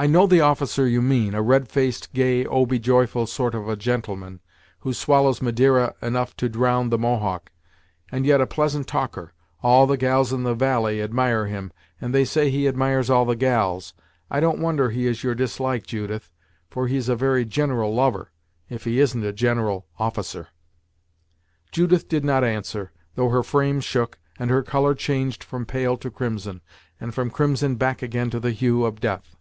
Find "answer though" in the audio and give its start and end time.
22.44-23.30